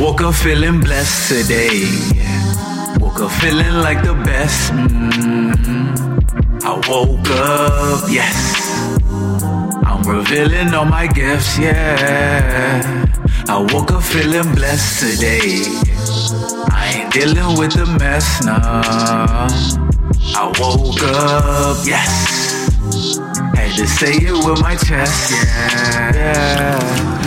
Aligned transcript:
woke 0.00 0.22
up 0.22 0.34
feeling 0.34 0.80
blessed 0.80 1.28
today. 1.28 1.84
Woke 2.98 3.20
up 3.20 3.30
feeling 3.32 3.74
like 3.82 4.02
the 4.02 4.14
best. 4.24 4.72
mm 4.72 5.50
I 6.62 6.72
woke 6.88 7.30
up, 7.30 8.08
yes. 8.10 8.36
I'm 9.84 10.02
revealing 10.02 10.72
all 10.74 10.84
my 10.84 11.06
gifts, 11.06 11.58
yeah. 11.58 13.06
I 13.48 13.58
woke 13.72 13.92
up 13.92 14.02
feeling 14.02 14.54
blessed 14.54 15.00
today. 15.00 15.64
I 16.70 16.92
ain't 16.94 17.12
dealing 17.12 17.58
with 17.58 17.72
the 17.72 17.86
mess, 17.98 18.42
nah. 18.44 19.48
I 20.34 20.46
woke 20.58 21.02
up, 21.02 21.76
yes. 21.84 22.68
Had 23.54 23.76
to 23.76 23.86
say 23.86 24.14
it 24.14 24.44
with 24.44 24.60
my 24.62 24.76
chest, 24.76 25.30
yeah. 25.30 26.14
yeah. 26.14 27.19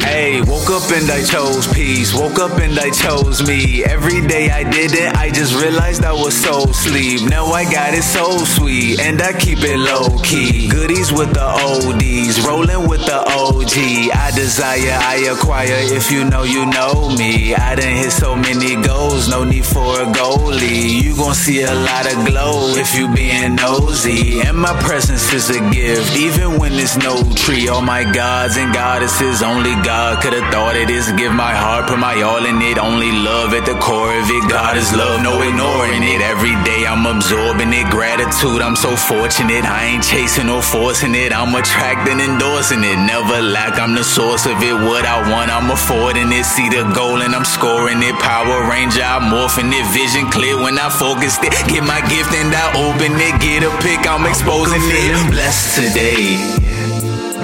Hey, 0.00 0.40
woke 0.42 0.70
up 0.70 0.90
and 0.92 1.10
I 1.10 1.24
chose 1.24 1.66
peace. 1.72 2.14
Woke 2.14 2.38
up 2.38 2.58
and 2.58 2.78
I 2.78 2.90
chose 2.90 3.46
me. 3.46 3.84
Every 3.84 4.20
day 4.26 4.50
I 4.50 4.62
did 4.62 4.92
it, 4.92 5.14
I 5.16 5.30
just 5.30 5.54
realized 5.54 6.04
I 6.04 6.12
was 6.12 6.36
so 6.36 6.66
sleep. 6.66 7.28
Now 7.28 7.46
I 7.46 7.64
got 7.64 7.94
it 7.94 8.02
so 8.02 8.38
sweet, 8.44 9.00
and 9.00 9.20
I 9.22 9.32
keep 9.32 9.60
it 9.62 9.78
low 9.78 10.18
key. 10.22 10.68
Goodies 10.68 11.12
with 11.12 11.32
the 11.34 11.44
ODs, 11.44 12.46
rolling 12.46 12.88
with 12.88 13.04
the 13.06 13.18
OG. 13.18 13.76
I 14.14 14.30
desire, 14.34 14.98
I 15.00 15.16
acquire. 15.32 15.78
If 15.96 16.10
you 16.10 16.24
know, 16.24 16.42
you 16.42 16.66
know 16.66 17.10
me. 17.16 17.54
I 17.54 17.74
done 17.74 17.94
hit 17.96 18.12
so 18.12 18.36
many 18.36 18.76
goals, 18.82 19.07
no 19.26 19.42
need 19.42 19.64
for 19.64 20.02
a 20.02 20.06
goalie. 20.14 21.02
You 21.02 21.16
gon' 21.16 21.34
see 21.34 21.62
a 21.62 21.74
lot 21.74 22.06
of 22.06 22.26
glow 22.26 22.76
if 22.76 22.94
you 22.94 23.08
being 23.12 23.56
nosy. 23.56 24.40
And 24.42 24.56
my 24.56 24.78
presence 24.82 25.32
is 25.32 25.48
a 25.50 25.58
gift, 25.70 26.14
even 26.14 26.58
when 26.58 26.74
it's 26.74 26.96
no 26.96 27.24
tree. 27.34 27.68
All 27.68 27.80
my 27.80 28.04
gods 28.04 28.56
and 28.56 28.72
goddesses, 28.72 29.42
only 29.42 29.74
God 29.82 30.22
could 30.22 30.34
have 30.34 30.52
thought 30.52 30.76
it 30.76 30.90
is. 30.90 31.10
Give 31.12 31.32
my 31.32 31.54
heart, 31.54 31.88
put 31.88 31.98
my 31.98 32.20
all 32.20 32.44
in 32.44 32.60
it. 32.60 32.78
Only 32.78 33.10
love 33.10 33.54
at 33.54 33.64
the 33.64 33.74
core 33.80 34.12
of 34.12 34.28
it. 34.28 34.44
God 34.50 34.76
is 34.76 34.92
love, 34.92 35.22
no 35.22 35.40
ignoring 35.40 36.02
it. 36.04 36.20
Every 36.20 36.54
day 36.68 36.84
I'm 36.86 37.06
absorbing 37.06 37.72
it. 37.72 37.88
Gratitude, 37.90 38.60
I'm 38.60 38.76
so 38.76 38.94
fortunate. 38.94 39.64
I 39.64 39.96
ain't 39.96 40.04
chasing 40.04 40.48
or 40.48 40.62
forcing 40.62 41.14
it. 41.14 41.32
I'm 41.32 41.54
attracting, 41.54 42.20
endorsing 42.20 42.84
it. 42.84 42.98
Never 43.00 43.40
lack, 43.40 43.80
I'm 43.80 43.94
the 43.94 44.04
source 44.04 44.44
of 44.44 44.60
it. 44.60 44.74
What 44.74 45.06
I 45.06 45.24
want, 45.32 45.50
I'm 45.50 45.70
affording 45.70 46.30
it. 46.30 46.44
See 46.44 46.68
the 46.68 46.84
goal 46.92 47.22
and 47.22 47.34
I'm 47.34 47.44
scoring 47.44 48.02
it. 48.02 48.14
Power 48.20 48.68
Ranger, 48.68 49.07
I'm 49.08 49.32
morphing 49.32 49.72
it. 49.72 49.86
Vision 49.96 50.30
clear 50.30 50.60
when 50.60 50.78
I 50.78 50.90
focus 50.90 51.38
it. 51.42 51.52
Get 51.66 51.82
my 51.82 52.00
gift 52.12 52.32
and 52.34 52.52
I 52.54 52.66
open 52.76 53.12
it. 53.16 53.40
Get 53.40 53.62
a 53.64 53.72
pick, 53.80 54.06
I'm 54.06 54.26
exposing 54.26 54.82
it. 54.84 55.30
Blessed 55.32 55.80
today. 55.80 56.36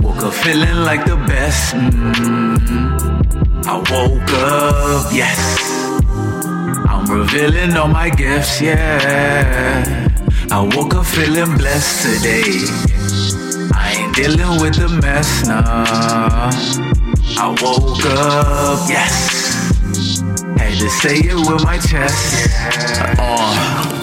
Woke 0.03 0.23
up 0.25 0.35
feeling 0.35 0.85
like 0.85 1.07
the 1.07 1.17
best. 1.17 1.75
mm 1.75 2.55
I 3.67 3.77
woke 3.77 4.33
up, 4.35 5.11
yes. 5.11 5.41
I'm 6.87 7.07
revealing 7.11 7.75
all 7.79 7.89
my 7.89 8.11
gifts, 8.11 8.61
yeah. 8.61 10.11
I 10.51 10.61
woke 10.77 10.95
up 10.95 11.07
feeling 11.07 11.57
blessed 11.57 12.03
today. 12.05 12.61
I 13.75 13.95
ain't 13.97 14.15
dealing 14.15 14.61
with 14.61 14.77
the 14.77 14.91
mess, 15.01 15.47
nah. 15.49 16.51
I 17.41 17.49
woke 17.63 18.05
up, 18.05 18.87
yes. 18.87 19.54
To 20.85 20.91
say 20.91 21.17
it 21.17 21.35
with 21.35 21.65
my 21.65 21.79
chest, 21.79 22.51
yeah. 22.51 23.94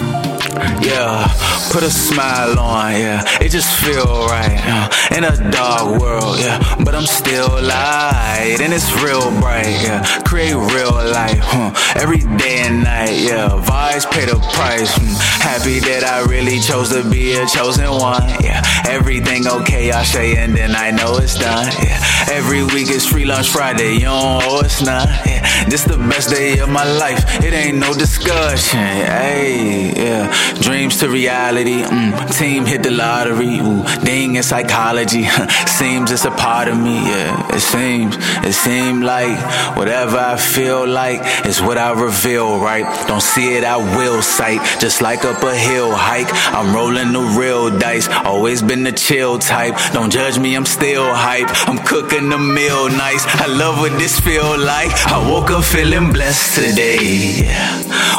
Yeah, 0.82 1.28
put 1.72 1.82
a 1.82 1.90
smile 1.90 2.58
on, 2.58 2.92
yeah. 2.92 3.24
It 3.40 3.50
just 3.50 3.72
feel 3.82 4.26
right, 4.26 4.52
yeah. 4.52 5.16
In 5.16 5.24
a 5.24 5.50
dark 5.50 6.00
world, 6.00 6.38
yeah. 6.38 6.58
But 6.84 6.94
I'm 6.94 7.06
still 7.06 7.48
light, 7.48 8.58
and 8.60 8.72
it's 8.72 8.92
real 9.02 9.30
bright, 9.40 9.80
yeah. 9.82 10.02
Create 10.24 10.54
real 10.54 10.92
life, 10.92 11.40
huh. 11.40 11.72
Every 11.96 12.18
day 12.36 12.66
and 12.66 12.84
night, 12.84 13.16
yeah. 13.16 13.48
Vibes 13.48 14.10
pay 14.10 14.26
the 14.26 14.38
price. 14.52 14.92
Hmm. 14.94 15.14
Happy 15.42 15.78
that 15.80 16.04
I 16.04 16.28
really 16.28 16.60
chose 16.60 16.90
to 16.90 17.08
be 17.08 17.34
a 17.34 17.46
chosen 17.46 17.90
one, 17.90 18.22
yeah. 18.42 18.62
Everything 18.88 19.46
okay, 19.46 19.90
I 19.90 20.04
say, 20.04 20.36
and 20.36 20.54
then 20.54 20.74
I 20.76 20.90
know 20.90 21.16
it's 21.16 21.38
done, 21.38 21.72
yeah. 21.82 22.00
Every 22.30 22.62
week 22.64 22.90
is 22.90 23.06
free 23.06 23.24
lunch 23.24 23.48
Friday, 23.48 23.94
you 23.94 24.06
don't 24.06 24.42
owe 24.42 24.60
us 24.60 24.82
none, 24.82 25.08
yeah. 25.26 25.64
This 25.68 25.84
the 25.84 25.96
best 25.96 26.30
day 26.30 26.58
of 26.58 26.68
my 26.68 26.84
life, 26.84 27.24
it 27.42 27.52
ain't 27.52 27.78
no 27.78 27.94
discussion, 27.94 28.78
hey, 28.78 29.92
yeah. 29.96 30.32
Dreams 30.60 30.98
to 31.00 31.08
reality, 31.08 31.82
mm. 31.82 32.38
team 32.38 32.66
hit 32.66 32.82
the 32.82 32.90
lottery. 32.90 33.58
Ooh, 33.58 33.84
ding 34.04 34.36
in 34.36 34.42
psychology. 34.42 35.24
seems 35.66 36.10
it's 36.10 36.24
a 36.24 36.30
part 36.30 36.68
of 36.68 36.78
me, 36.78 36.94
yeah. 36.94 37.54
It 37.54 37.60
seems, 37.60 38.16
it 38.46 38.52
seems 38.52 39.02
like 39.02 39.36
whatever 39.76 40.18
I 40.18 40.36
feel 40.36 40.86
like 40.86 41.20
is 41.46 41.60
what 41.60 41.78
I 41.78 41.92
reveal, 41.92 42.60
right? 42.60 42.86
Don't 43.08 43.22
see 43.22 43.56
it, 43.56 43.64
I 43.64 43.76
will 43.76 44.22
sight. 44.22 44.60
Just 44.80 45.02
like 45.02 45.24
up 45.24 45.42
a 45.42 45.54
hill 45.54 45.92
hike, 45.92 46.30
I'm 46.54 46.74
rolling 46.74 47.12
the 47.12 47.24
real 47.38 47.76
dice. 47.78 48.08
Always 48.24 48.62
been 48.62 48.84
the 48.84 48.92
chill 48.92 49.38
type. 49.38 49.74
Don't 49.92 50.10
judge 50.10 50.38
me, 50.38 50.54
I'm 50.54 50.66
still 50.66 51.12
hype. 51.12 51.48
I'm 51.68 51.78
cooking 51.78 52.28
the 52.28 52.38
meal 52.38 52.88
nice. 52.88 53.24
I 53.26 53.46
love 53.46 53.78
what 53.78 53.92
this 53.98 54.18
feel 54.20 54.58
like. 54.58 54.92
I 55.06 55.18
woke 55.30 55.50
up 55.50 55.64
feeling 55.64 56.12
blessed 56.12 56.54
today. 56.54 57.48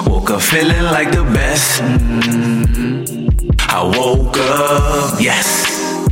Woke 0.05 0.31
up 0.31 0.41
feeling 0.41 0.83
like 0.83 1.11
the 1.11 1.23
best. 1.23 1.81
I 2.15 3.81
woke 3.97 4.37
up, 4.37 5.19
yes. 5.19 6.05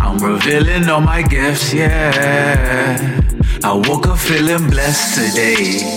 I'm 0.00 0.18
revealing 0.18 0.88
all 0.88 1.00
my 1.00 1.22
gifts, 1.22 1.74
yeah. 1.74 3.20
I 3.64 3.72
woke 3.72 4.06
up 4.06 4.18
feeling 4.18 4.70
blessed 4.70 5.18
today. 5.18 5.96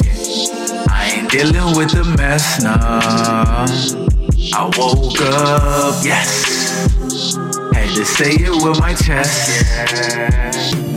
I 0.90 1.12
ain't 1.18 1.30
dealing 1.30 1.78
with 1.78 1.92
the 1.92 2.04
mess, 2.18 2.64
nah. 2.64 3.68
I 4.54 4.64
woke 4.76 5.22
up, 5.22 6.03
yes. 6.03 6.88
Had 7.74 7.96
to 7.96 8.06
say 8.06 8.32
it 8.32 8.64
with 8.64 8.80
my 8.80 8.96
chest, 8.96 9.50
yeah. 9.50 10.91